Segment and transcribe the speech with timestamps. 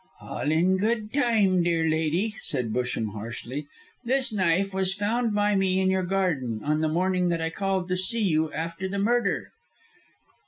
[0.19, 3.67] "All in good time, dear lady," said Busham, harshly.
[4.03, 7.95] "This knife was found by me in your garden, on the morning I called to
[7.95, 9.51] see you after the murder."